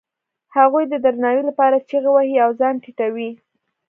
[0.57, 3.29] هغوی د درناوي لپاره چیغې وهي او ځان ټیټوي.